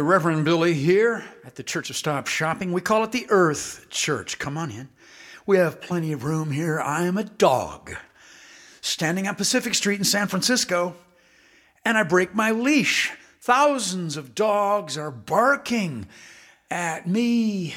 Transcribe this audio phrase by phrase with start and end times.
[0.00, 2.72] Reverend Billy here at the Church of Stop Shopping.
[2.72, 4.38] We call it the Earth Church.
[4.38, 4.88] Come on in.
[5.46, 6.80] We have plenty of room here.
[6.80, 7.94] I am a dog
[8.80, 10.94] standing on Pacific Street in San Francisco,
[11.84, 13.12] and I break my leash.
[13.40, 16.06] Thousands of dogs are barking
[16.70, 17.74] at me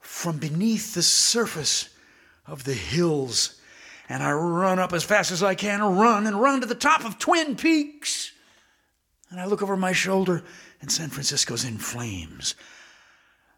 [0.00, 1.88] from beneath the surface
[2.46, 3.60] of the hills.
[4.08, 7.04] And I run up as fast as I can, run and run to the top
[7.04, 8.32] of Twin Peaks.
[9.30, 10.42] And I look over my shoulder,
[10.80, 12.54] and San Francisco's in flames.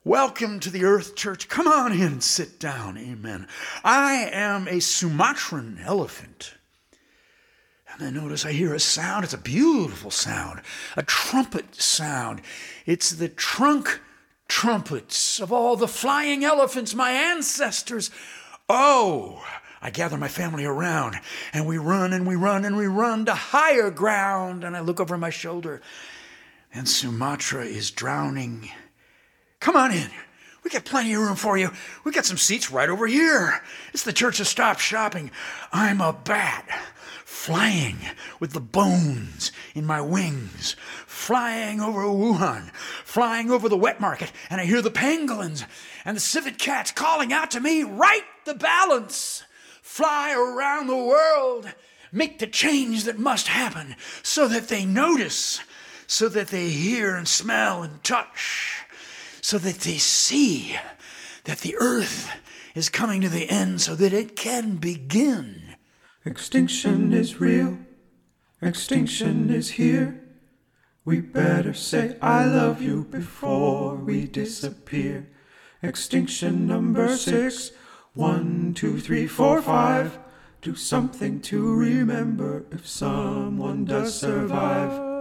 [0.04, 1.48] Welcome to the Earth Church.
[1.48, 2.98] Come on in sit down.
[2.98, 3.46] Amen.
[3.84, 6.54] I am a Sumatran elephant.
[7.92, 9.24] And I notice I hear a sound.
[9.24, 10.62] It's a beautiful sound,
[10.96, 12.40] a trumpet sound.
[12.86, 14.00] It's the trunk
[14.48, 18.10] trumpets of all the flying elephants, my ancestors.
[18.68, 19.44] Oh,
[19.80, 21.16] I gather my family around
[21.52, 24.64] and we run and we run and we run to higher ground.
[24.64, 25.80] And I look over my shoulder
[26.74, 28.70] and Sumatra is drowning.
[29.60, 30.08] Come on in.
[30.64, 31.70] We got plenty of room for you.
[32.04, 33.60] We got some seats right over here.
[33.92, 35.30] It's the Church of Stop Shopping.
[35.72, 36.68] I'm a bat
[37.24, 37.96] flying
[38.38, 42.70] with the bones in my wings, flying over Wuhan,
[43.04, 45.66] flying over the wet market, and I hear the pangolins
[46.04, 49.42] and the civet cats calling out to me, right the balance
[49.82, 51.68] fly around the world,
[52.12, 55.60] make the change that must happen so that they notice,
[56.06, 58.84] so that they hear and smell and touch,
[59.40, 60.76] so that they see
[61.44, 62.30] that the earth
[62.74, 65.76] is coming to the end so that it can begin.
[66.24, 67.78] Extinction is real,
[68.60, 70.22] extinction is here.
[71.04, 75.28] We better say I love you before we disappear.
[75.82, 77.72] Extinction number six.
[78.14, 80.18] One, two, three, four, five.
[80.60, 85.11] Do something to remember if someone does survive.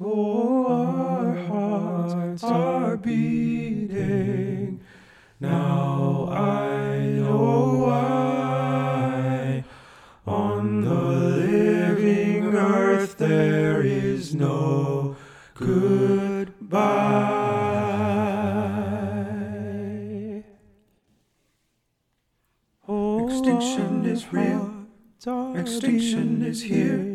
[0.00, 4.80] Oh, our hearts are beating.
[5.40, 9.64] Now I know why.
[10.26, 15.16] On the living earth there is no
[15.54, 16.54] goodbye.
[23.24, 24.86] Extinction is real.
[25.54, 27.13] Extinction is here.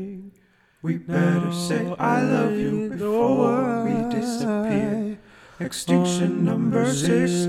[0.81, 5.17] We better say I love you before we disappear.
[5.59, 7.47] Extinction number six.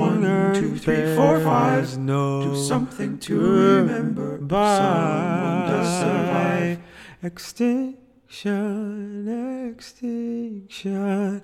[0.00, 0.22] One,
[0.54, 1.94] two, three, four, five.
[2.06, 4.38] Do something to remember.
[4.38, 6.78] Someone does survive.
[7.22, 9.28] Extinction,
[9.70, 11.42] extinction.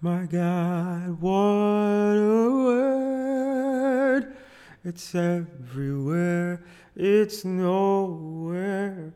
[0.00, 4.36] My God, what a word.
[4.84, 6.62] It's everywhere,
[6.94, 9.12] it's nowhere.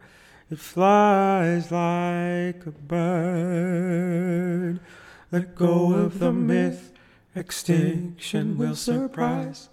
[0.50, 4.80] It flies like a bird.
[5.30, 6.92] Let go of the myth,
[7.36, 9.68] extinction will surprise.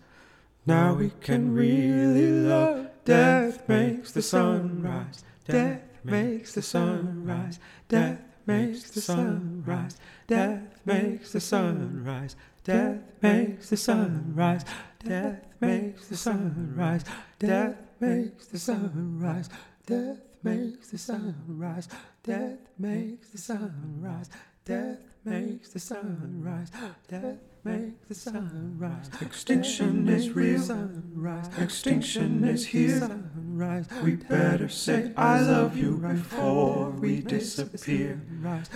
[0.67, 2.89] Now we can really love.
[3.05, 5.23] Death makes the sun rise.
[5.47, 7.57] Death makes the sun rise.
[7.87, 9.97] Death makes the sun rise.
[10.27, 12.35] Death makes the sun rise.
[12.63, 14.63] Death makes the sun rise.
[15.03, 17.03] Death makes the sun rise.
[17.39, 19.49] Death makes the sun rise.
[19.87, 21.87] Death makes the sun rise.
[22.23, 24.29] Death makes the sun rise.
[24.65, 26.71] Death makes the sun rise.
[27.07, 29.09] Death makes the sun rise.
[29.21, 30.59] Extinction is real.
[30.59, 31.49] Sunrise.
[31.57, 32.99] Extinction is here.
[32.99, 33.87] Sunrise.
[34.03, 38.21] We better say I love you before we disappear.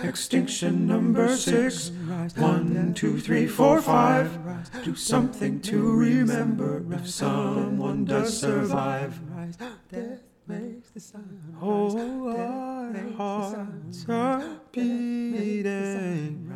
[0.02, 1.90] Extinction number six.
[2.36, 4.38] One, two, three, four, five.
[4.84, 9.20] Do something to remember if someone does survive.
[9.90, 11.94] Death Oh, makes the sun Oh,
[12.26, 12.96] rise.
[12.96, 16.48] our hearts are beating.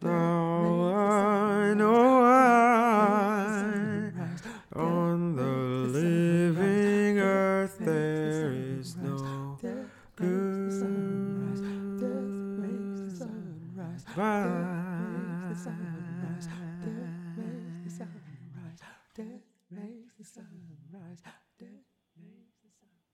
[0.00, 4.12] Now I know why.
[4.76, 9.58] On the living earth there is no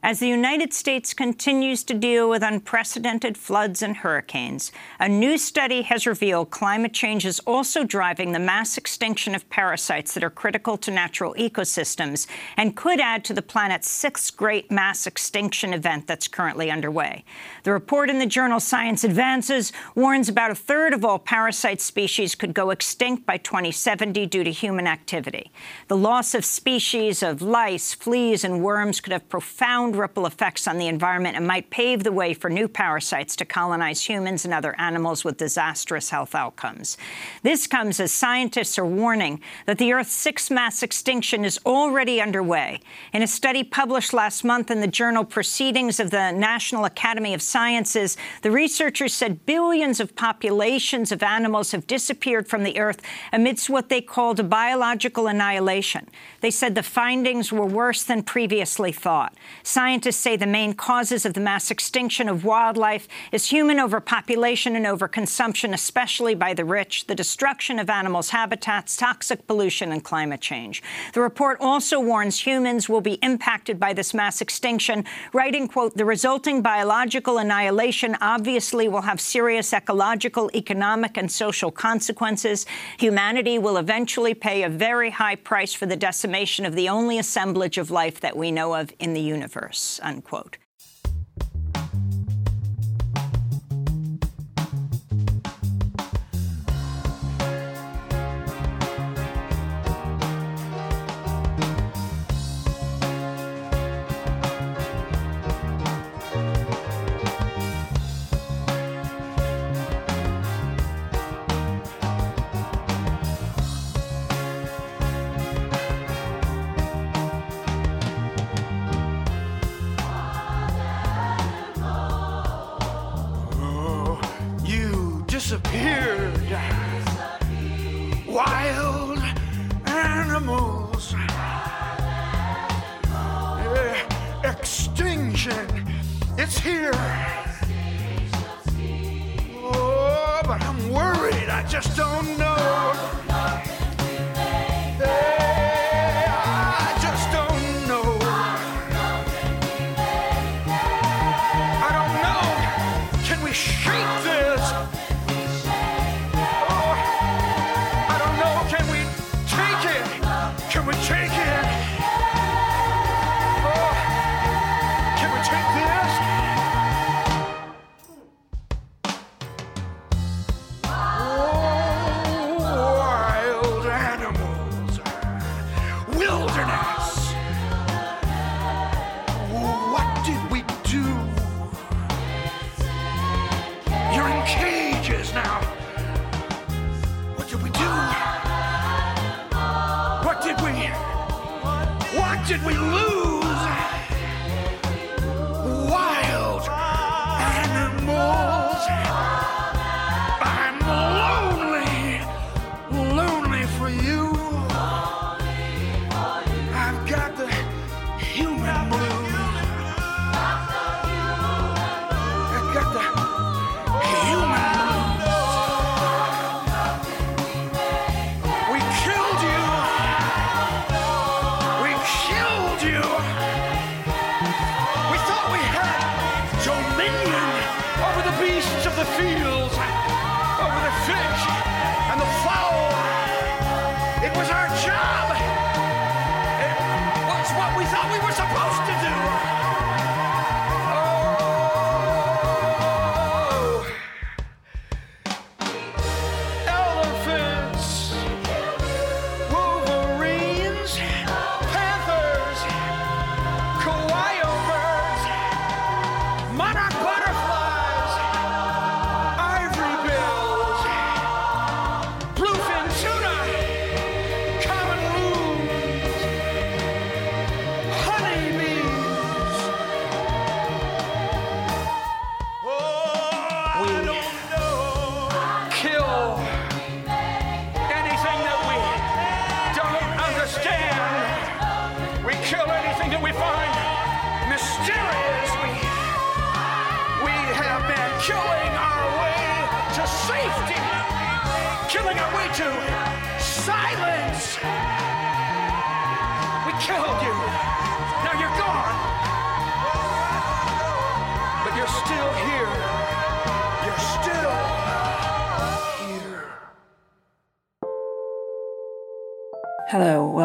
[0.03, 5.83] As the United States continues to deal with unprecedented floods and hurricanes, a new study
[5.83, 10.79] has revealed climate change is also driving the mass extinction of parasites that are critical
[10.79, 12.27] to natural ecosystems
[12.57, 17.23] and could add to the planet's sixth great mass extinction event that's currently underway.
[17.65, 22.35] The report in the journal Science Advances warns about a third of all parasite species
[22.35, 25.53] could go extinct by 2070 due to human activity.
[25.89, 30.79] The loss of species of lice, fleas, and worms could have profound ripple effects on
[30.79, 34.75] the environment and might pave the way for new parasites to colonize humans and other
[34.79, 36.97] animals with disastrous health outcomes.
[37.43, 42.81] This comes as scientists are warning that the Earth's sixth mass extinction is already underway.
[43.13, 47.43] In a study published last month in the journal Proceedings of the National Academy of
[47.43, 53.01] Sciences, the researchers said billions of populations of animals have disappeared from the Earth
[53.33, 56.09] amidst what they called a biological annihilation.
[56.41, 59.35] They said the findings were worse than previously thought.
[59.81, 64.85] Scientists say the main causes of the mass extinction of wildlife is human overpopulation and
[64.85, 70.83] overconsumption, especially by the rich, the destruction of animals' habitats, toxic pollution, and climate change.
[71.15, 76.05] The report also warns humans will be impacted by this mass extinction, writing, quote, the
[76.05, 82.67] resulting biological annihilation obviously will have serious ecological, economic, and social consequences.
[82.99, 87.79] Humanity will eventually pay a very high price for the decimation of the only assemblage
[87.79, 89.70] of life that we know of in the universe,
[90.03, 90.59] unquote.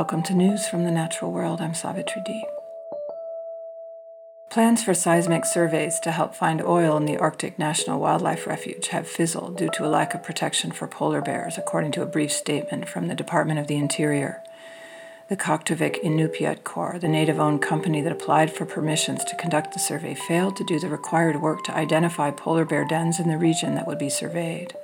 [0.05, 1.59] Welcome to News from the Natural World.
[1.61, 2.45] I'm Savitri D.
[4.51, 9.07] Plans for seismic surveys to help find oil in the Arctic National Wildlife Refuge have
[9.07, 12.87] fizzled due to a lack of protection for polar bears, according to a brief statement
[12.87, 14.43] from the Department of the Interior.
[15.27, 19.79] The Kaktovik Inupiat Corps, the native owned company that applied for permissions to conduct the
[19.79, 23.73] survey, failed to do the required work to identify polar bear dens in the region
[23.73, 24.75] that would be surveyed.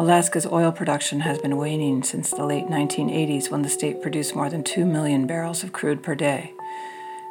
[0.00, 4.48] Alaska's oil production has been waning since the late 1980s when the state produced more
[4.48, 6.54] than 2 million barrels of crude per day.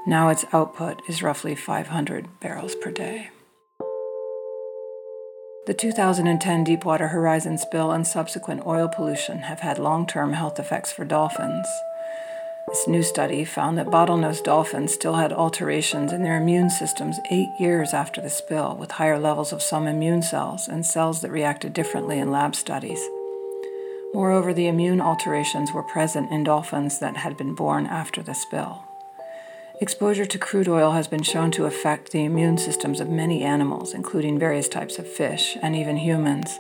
[0.05, 3.31] Now its output is roughly 500 barrels per day.
[5.65, 10.91] The 2010 Deepwater Horizon spill and subsequent oil pollution have had long term health effects
[10.91, 11.65] for dolphins.
[12.69, 17.49] This new study found that bottlenose dolphins still had alterations in their immune systems eight
[17.59, 21.73] years after the spill, with higher levels of some immune cells and cells that reacted
[21.73, 23.01] differently in lab studies.
[24.13, 28.83] Moreover, the immune alterations were present in dolphins that had been born after the spill.
[29.81, 33.95] Exposure to crude oil has been shown to affect the immune systems of many animals,
[33.95, 36.59] including various types of fish and even humans.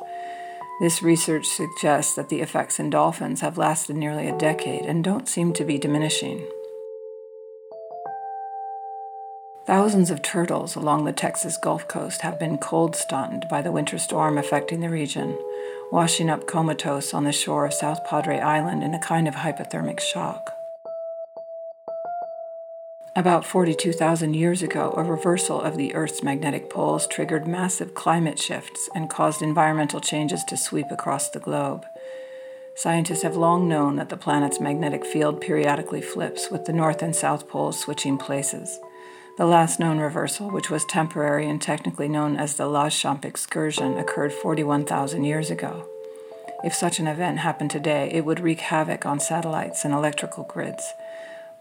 [0.79, 5.27] This research suggests that the effects in dolphins have lasted nearly a decade and don't
[5.27, 6.47] seem to be diminishing.
[9.65, 13.99] Thousands of turtles along the Texas Gulf Coast have been cold stunned by the winter
[13.99, 15.37] storm affecting the region,
[15.91, 19.99] washing up comatose on the shore of South Padre Island in a kind of hypothermic
[19.99, 20.58] shock.
[23.15, 28.87] About 42,000 years ago, a reversal of the Earth's magnetic poles triggered massive climate shifts
[28.93, 31.87] and caused environmental changes to sweep across the globe.
[32.75, 37.15] Scientists have long known that the planet's magnetic field periodically flips, with the north and
[37.15, 38.79] south poles switching places.
[39.37, 44.31] The last known reversal, which was temporary and technically known as the Laschamp excursion, occurred
[44.31, 45.89] 41,000 years ago.
[46.63, 50.93] If such an event happened today, it would wreak havoc on satellites and electrical grids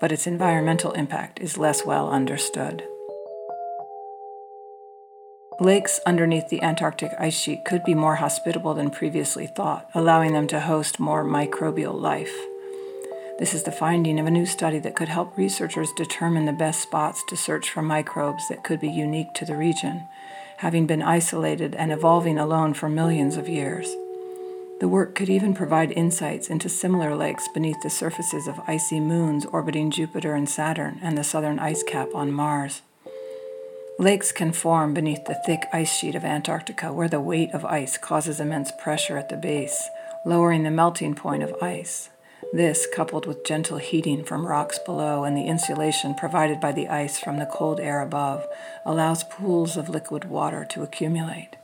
[0.01, 2.83] but its environmental impact is less well understood.
[5.61, 10.47] Lakes underneath the Antarctic ice sheet could be more hospitable than previously thought, allowing them
[10.47, 12.33] to host more microbial life.
[13.41, 16.81] This is the finding of a new study that could help researchers determine the best
[16.81, 20.07] spots to search for microbes that could be unique to the region,
[20.59, 23.93] having been isolated and evolving alone for millions of years.
[24.81, 29.45] The work could even provide insights into similar lakes beneath the surfaces of icy moons
[29.47, 32.83] orbiting Jupiter and Saturn and the southern ice cap on Mars.
[33.99, 37.99] Lakes can form beneath the thick ice sheet of Antarctica, where the weight of ice
[37.99, 39.89] causes immense pressure at the base,
[40.25, 42.11] lowering the melting point of ice.
[42.53, 47.19] This, coupled with gentle heating from rocks below and the insulation provided by the ice
[47.19, 48.47] from the cold air above,
[48.87, 51.57] allows pools of liquid water to accumulate.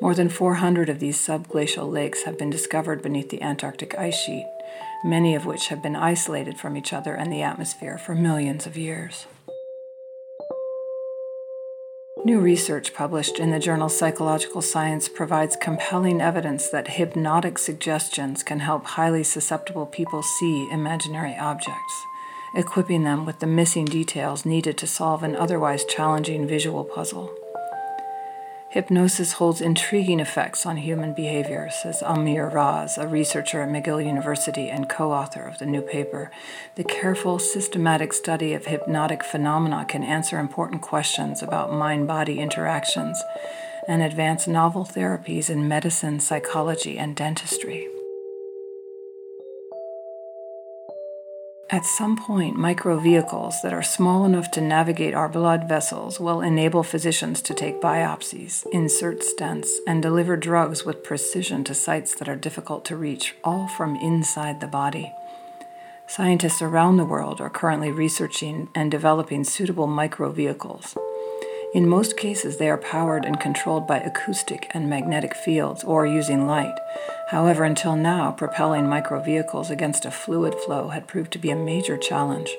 [0.00, 4.46] More than 400 of these subglacial lakes have been discovered beneath the Antarctic ice sheet,
[5.04, 8.78] many of which have been isolated from each other and the atmosphere for millions of
[8.78, 9.26] years.
[12.24, 18.60] New research published in the journal Psychological Science provides compelling evidence that hypnotic suggestions can
[18.60, 22.04] help highly susceptible people see imaginary objects,
[22.54, 27.39] equipping them with the missing details needed to solve an otherwise challenging visual puzzle.
[28.70, 34.70] Hypnosis holds intriguing effects on human behavior, says Amir Raz, a researcher at McGill University
[34.70, 36.30] and co author of the new paper.
[36.76, 43.20] The careful, systematic study of hypnotic phenomena can answer important questions about mind body interactions
[43.88, 47.88] and advance novel therapies in medicine, psychology, and dentistry.
[51.72, 56.40] At some point, micro vehicles that are small enough to navigate our blood vessels will
[56.40, 62.28] enable physicians to take biopsies, insert stents, and deliver drugs with precision to sites that
[62.28, 65.12] are difficult to reach, all from inside the body.
[66.08, 70.96] Scientists around the world are currently researching and developing suitable microvehicles.
[71.72, 76.44] In most cases, they are powered and controlled by acoustic and magnetic fields or using
[76.44, 76.76] light.
[77.28, 81.56] However, until now, propelling micro vehicles against a fluid flow had proved to be a
[81.56, 82.56] major challenge.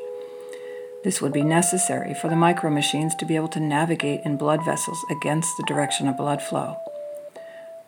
[1.03, 5.03] This would be necessary for the micromachines to be able to navigate in blood vessels
[5.11, 6.77] against the direction of blood flow.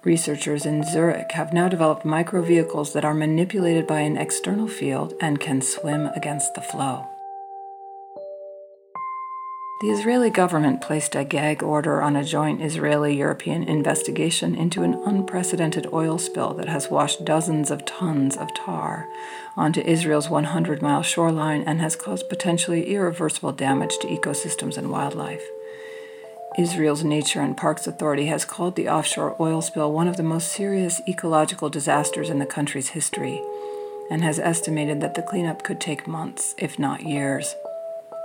[0.03, 5.39] Researchers in Zurich have now developed microvehicles that are manipulated by an external field and
[5.39, 7.07] can swim against the flow.
[9.83, 14.93] The Israeli government placed a gag order on a joint Israeli European investigation into an
[15.05, 19.09] unprecedented oil spill that has washed dozens of tons of tar
[19.57, 25.43] onto Israel's 100 mile shoreline and has caused potentially irreversible damage to ecosystems and wildlife.
[26.57, 30.53] Israel's Nature and Parks Authority has called the offshore oil spill one of the most
[30.53, 33.43] serious ecological disasters in the country's history
[34.09, 37.57] and has estimated that the cleanup could take months, if not years.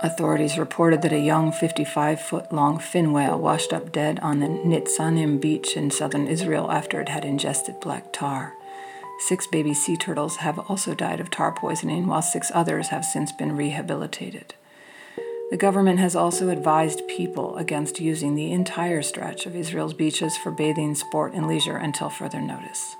[0.01, 4.47] Authorities reported that a young 55 foot long fin whale washed up dead on the
[4.47, 8.53] Nitzanim beach in southern Israel after it had ingested black tar.
[9.27, 13.33] Six baby sea turtles have also died of tar poisoning, while six others have since
[13.33, 14.53] been rehabilitated.
[15.51, 20.51] The government has also advised people against using the entire stretch of Israel's beaches for
[20.51, 22.95] bathing, sport, and leisure until further notice.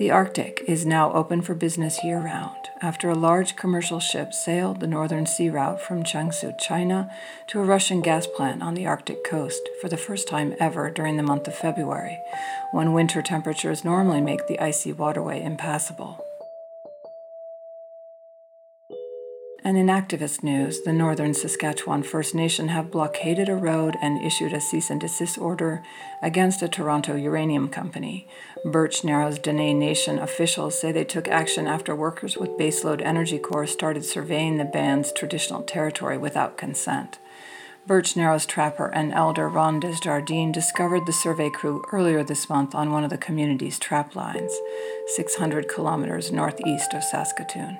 [0.00, 4.80] The Arctic is now open for business year round after a large commercial ship sailed
[4.80, 7.10] the northern sea route from Jiangsu, China,
[7.48, 11.18] to a Russian gas plant on the Arctic coast for the first time ever during
[11.18, 12.18] the month of February,
[12.72, 16.29] when winter temperatures normally make the icy waterway impassable.
[19.62, 24.54] And in activist news, the Northern Saskatchewan First Nation have blockaded a road and issued
[24.54, 25.82] a cease and desist order
[26.22, 28.26] against a Toronto uranium company.
[28.64, 33.66] Birch Narrows Dene Nation officials say they took action after workers with Baseload Energy Corps
[33.66, 37.18] started surveying the band's traditional territory without consent.
[37.86, 42.92] Birch Narrows trapper and elder Ron Desjardins discovered the survey crew earlier this month on
[42.92, 44.58] one of the community's trap lines,
[45.08, 47.78] 600 kilometers northeast of Saskatoon.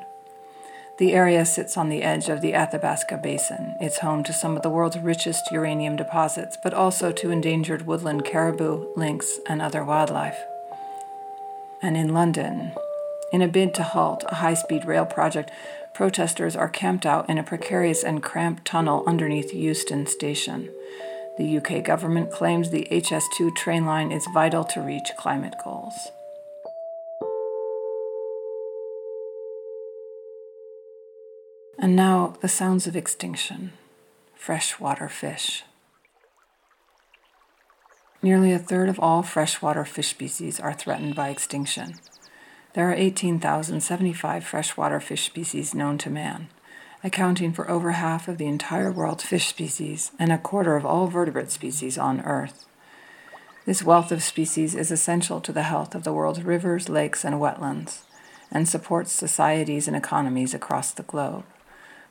[1.01, 3.75] The area sits on the edge of the Athabasca Basin.
[3.81, 8.27] It's home to some of the world's richest uranium deposits, but also to endangered woodland
[8.27, 10.39] caribou, lynx, and other wildlife.
[11.81, 12.73] And in London,
[13.33, 15.51] in a bid to halt a high speed rail project,
[15.95, 20.69] protesters are camped out in a precarious and cramped tunnel underneath Euston Station.
[21.39, 26.11] The UK government claims the HS2 train line is vital to reach climate goals.
[31.79, 33.73] And now the sounds of extinction
[34.35, 35.65] freshwater fish.
[38.23, 41.95] Nearly a third of all freshwater fish species are threatened by extinction.
[42.75, 46.49] There are 18,075 freshwater fish species known to man,
[47.05, 51.07] accounting for over half of the entire world's fish species and a quarter of all
[51.07, 52.67] vertebrate species on Earth.
[53.67, 57.37] This wealth of species is essential to the health of the world's rivers, lakes, and
[57.37, 58.03] wetlands,
[58.51, 61.45] and supports societies and economies across the globe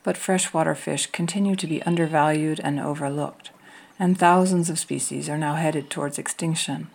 [0.03, 3.51] but freshwater fish continue to be undervalued and overlooked,
[3.97, 6.89] and thousands of species are now headed towards extinction.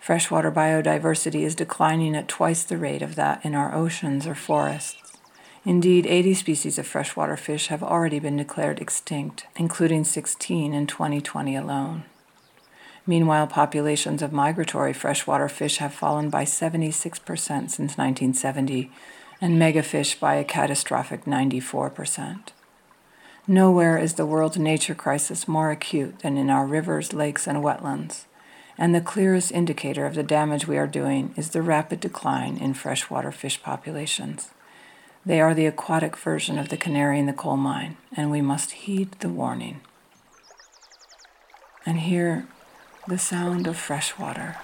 [0.00, 5.18] Freshwater biodiversity is declining at twice the rate of that in our oceans or forests.
[5.64, 11.56] Indeed, 80 species of freshwater fish have already been declared extinct, including 16 in 2020
[11.56, 12.04] alone.
[13.04, 18.92] Meanwhile, populations of migratory freshwater fish have fallen by 76% since 1970
[19.40, 22.48] and megafish by a catastrophic 94%.
[23.46, 28.24] Nowhere is the world's nature crisis more acute than in our rivers, lakes, and wetlands,
[28.76, 32.74] and the clearest indicator of the damage we are doing is the rapid decline in
[32.74, 34.50] freshwater fish populations.
[35.24, 38.72] They are the aquatic version of the canary in the coal mine, and we must
[38.72, 39.80] heed the warning.
[41.84, 42.46] And hear
[43.08, 44.56] the sound of fresh water.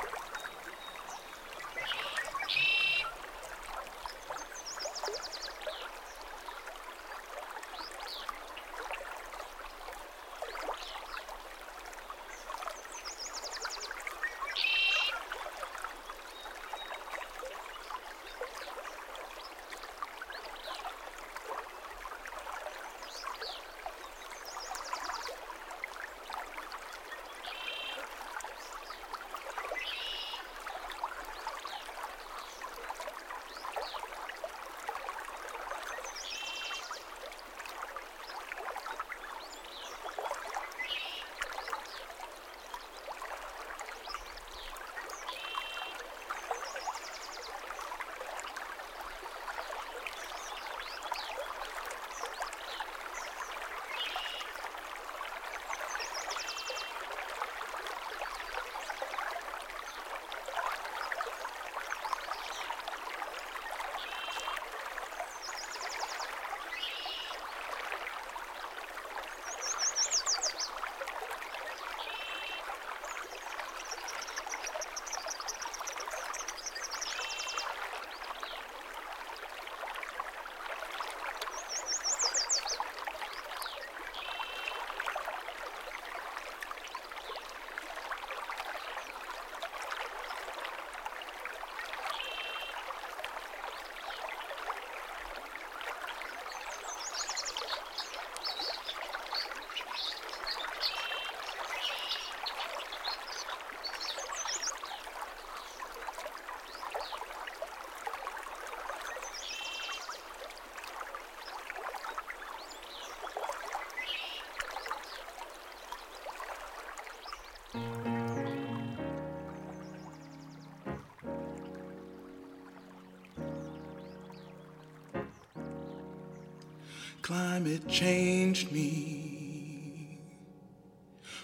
[127.23, 130.19] Climate changed me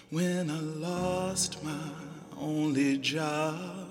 [0.09, 1.91] when I lost my
[2.37, 3.87] only job.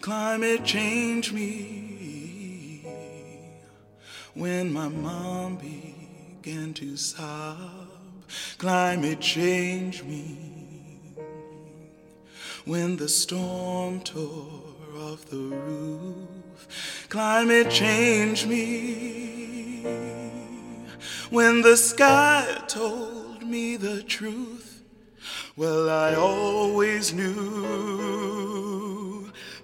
[0.00, 2.84] Climate changed me
[4.34, 7.86] when my mom began to sob.
[8.58, 11.14] Climate changed me
[12.64, 14.64] when the storm tore
[14.96, 17.06] off the roof.
[17.08, 19.17] Climate changed me
[21.30, 24.82] when the sky told me the truth.
[25.56, 28.48] Well, I always knew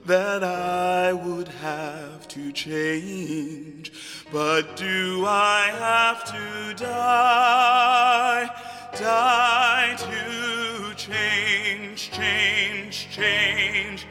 [0.06, 3.92] that I would have to change.
[4.32, 8.50] But do I have to die?
[8.96, 14.06] Die to change, change, change.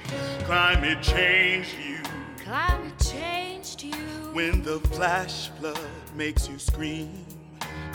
[0.46, 2.00] Climate changed you
[2.44, 3.94] Climate changed you.
[4.34, 5.80] when the flash flood
[6.16, 7.26] makes you scream.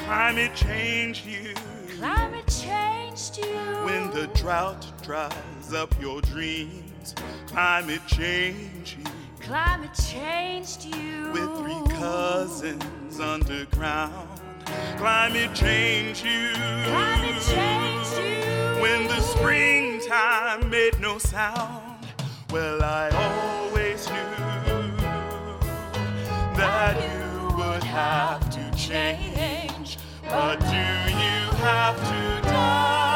[0.09, 1.53] Climate changed you
[1.99, 3.45] Climate changed you.
[3.85, 7.15] when the drought dries up your dreams.
[7.49, 9.05] Climate changed you
[9.43, 11.31] Climate changed you.
[11.33, 14.41] with three cousins underground.
[14.97, 18.81] Climate changed you Climate changed you.
[18.81, 22.07] when the springtime made no sound.
[22.51, 24.97] Well, I always knew
[26.57, 29.38] that you would have to change.
[30.31, 33.08] But do you have to die?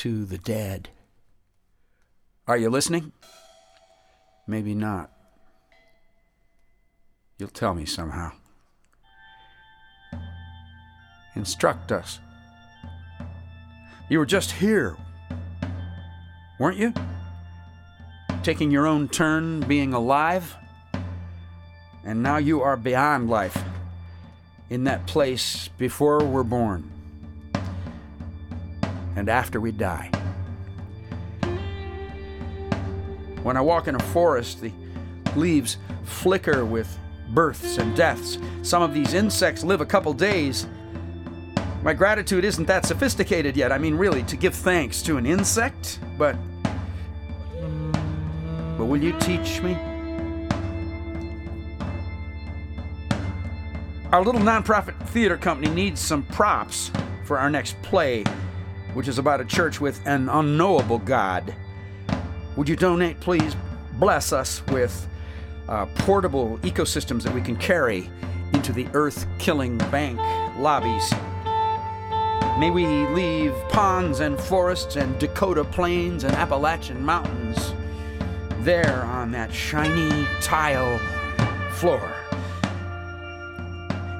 [0.00, 0.88] To the dead.
[2.48, 3.12] Are you listening?
[4.46, 5.10] Maybe not.
[7.36, 8.32] You'll tell me somehow.
[11.36, 12.18] Instruct us.
[14.08, 14.96] You were just here,
[16.58, 16.94] weren't you?
[18.42, 20.56] Taking your own turn being alive?
[22.06, 23.62] And now you are beyond life,
[24.70, 26.90] in that place before we're born
[29.20, 30.10] and after we die.
[33.42, 34.72] When I walk in a forest, the
[35.36, 38.38] leaves flicker with births and deaths.
[38.62, 40.66] Some of these insects live a couple days.
[41.82, 43.72] My gratitude isn't that sophisticated yet.
[43.72, 46.00] I mean, really, to give thanks to an insect?
[46.16, 46.34] But.
[48.78, 49.74] But will you teach me?
[54.12, 56.90] Our little nonprofit theater company needs some props
[57.24, 58.24] for our next play.
[58.94, 61.54] Which is about a church with an unknowable God.
[62.56, 63.56] Would you donate, please?
[63.94, 65.06] Bless us with
[65.68, 68.10] uh, portable ecosystems that we can carry
[68.52, 70.18] into the earth killing bank
[70.58, 71.10] lobbies.
[72.58, 77.74] May we leave ponds and forests and Dakota plains and Appalachian mountains
[78.58, 80.98] there on that shiny tile
[81.70, 82.12] floor.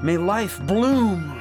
[0.03, 1.40] May life bloom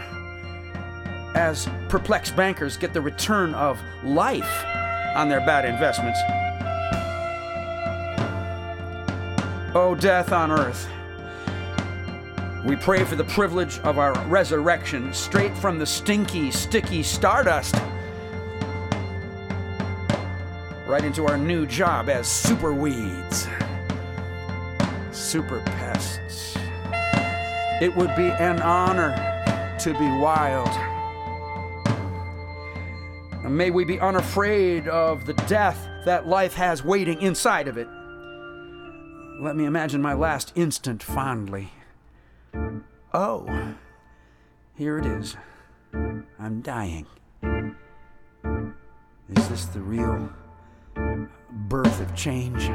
[1.40, 4.66] as perplexed bankers get the return of life
[5.16, 6.20] on their bad investments.
[9.74, 10.90] Oh, death on earth.
[12.66, 17.76] We pray for the privilege of our resurrection straight from the stinky, sticky stardust
[20.86, 23.48] right into our new job as super weeds,
[25.14, 26.58] super pests.
[27.82, 29.16] It would be an honor
[29.80, 30.89] to be wild.
[33.50, 37.88] And may we be unafraid of the death that life has waiting inside of it.
[39.42, 41.72] Let me imagine my last instant fondly.
[43.12, 43.74] Oh,
[44.76, 45.36] here it is.
[45.92, 47.08] I'm dying.
[47.42, 47.74] Is
[49.50, 50.32] this the real
[51.52, 52.70] birth of change?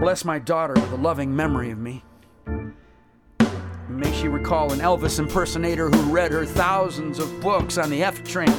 [0.00, 2.02] Bless my daughter with a loving memory of me.
[4.02, 8.24] May she recall an Elvis impersonator who read her thousands of books on the F
[8.24, 8.52] train.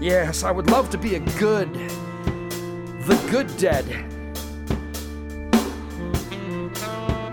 [0.00, 3.84] Yes, I would love to be a good, the good dead.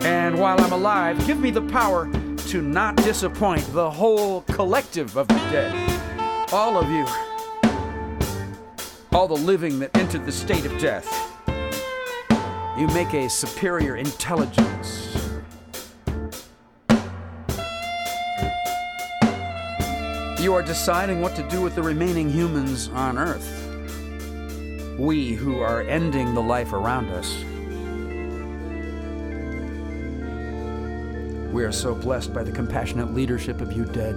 [0.04, 2.10] And while I'm alive, give me the power
[2.48, 5.76] to not disappoint the whole collective of the dead.
[6.52, 7.06] All of you.
[9.12, 11.08] All the living that entered the state of death.
[12.80, 15.11] You make a superior intelligence.
[20.42, 23.48] You are deciding what to do with the remaining humans on Earth.
[24.98, 27.32] We who are ending the life around us.
[31.54, 34.16] We are so blessed by the compassionate leadership of you dead.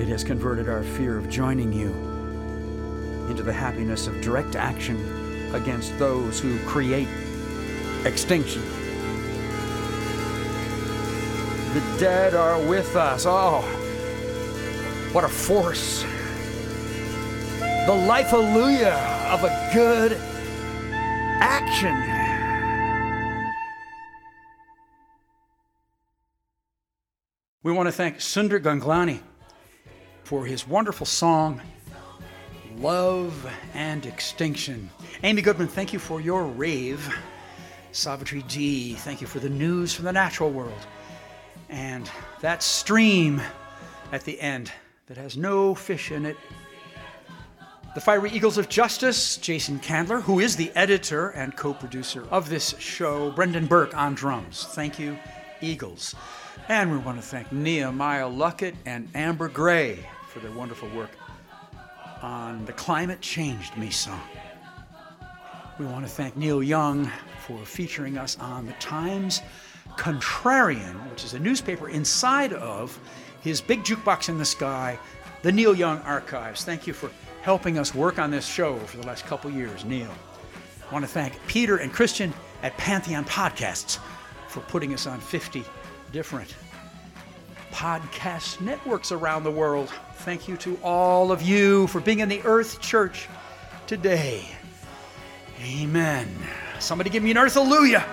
[0.00, 1.90] It has converted our fear of joining you
[3.30, 7.06] into the happiness of direct action against those who create
[8.04, 8.79] extinction.
[11.74, 13.26] The dead are with us.
[13.28, 13.60] Oh,
[15.12, 16.04] what a force.
[17.60, 18.98] The life hallelujah
[19.30, 20.18] of a good
[21.40, 21.94] action.
[27.62, 29.20] We want to thank Sundar Ganglani
[30.24, 31.60] for his wonderful song,
[32.78, 34.90] Love and Extinction.
[35.22, 37.14] Amy Goodman, thank you for your rave.
[37.92, 40.86] Savitri D, thank you for the news from the natural world.
[41.70, 43.40] And that stream
[44.12, 44.72] at the end
[45.06, 46.36] that has no fish in it.
[47.94, 52.48] The Fiery Eagles of Justice, Jason Candler, who is the editor and co producer of
[52.48, 54.66] this show, Brendan Burke on drums.
[54.70, 55.18] Thank you,
[55.60, 56.14] Eagles.
[56.68, 61.10] And we want to thank Nehemiah Luckett and Amber Gray for their wonderful work
[62.22, 64.22] on the Climate Changed Me song.
[65.78, 67.10] We want to thank Neil Young
[67.46, 69.40] for featuring us on the Times
[69.96, 72.98] Contrarian, which is a newspaper inside of
[73.40, 74.98] his big jukebox in the sky,
[75.42, 76.64] the Neil Young Archives.
[76.64, 77.10] Thank you for
[77.42, 80.12] helping us work on this show for the last couple years, Neil.
[80.88, 83.98] I want to thank Peter and Christian at Pantheon Podcasts
[84.48, 85.64] for putting us on 50
[86.12, 86.54] different
[87.72, 89.88] podcast networks around the world.
[90.16, 93.28] Thank you to all of you for being in the Earth Church
[93.86, 94.44] today.
[95.62, 96.28] Amen.
[96.78, 98.04] Somebody give me an Earth Hallelujah.